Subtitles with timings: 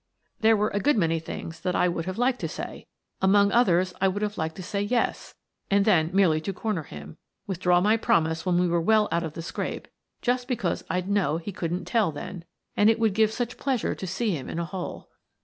[0.41, 2.87] "There were a good many things that I would have liked to say.
[3.21, 5.35] Among others, I would have liked to say "yes,"
[5.69, 9.21] and then, merely to corner him, with draw my promise when we were well out
[9.21, 9.87] of the scrape—
[10.23, 12.45] just because I'd know he couldn't tell then,
[12.75, 15.09] and it would give such pleasure to see him in a hole.